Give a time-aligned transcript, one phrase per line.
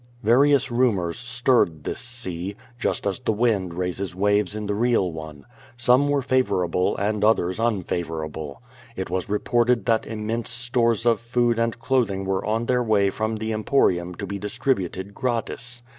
[0.23, 5.45] Various rumors stirred this sea, just as the wind raises waves in the real one.
[5.77, 8.63] Some were favorable and others un favorable.
[8.95, 13.35] It was reported that immense stores of food and clothing were on their way from
[13.35, 15.83] the Emporium to be dis tributed gratis.